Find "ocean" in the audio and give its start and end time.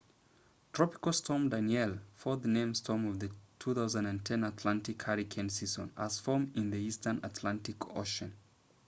7.95-8.33